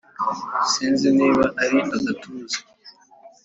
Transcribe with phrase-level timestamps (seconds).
[0.71, 2.57] Sinzi niba ari agatuza.